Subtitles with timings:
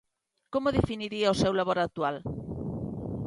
[0.53, 2.15] Como definiría o seu labor actual?